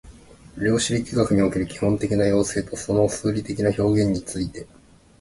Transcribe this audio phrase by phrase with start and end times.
[0.57, 4.65] 量子力学における基本的な要請とその数理的な表現について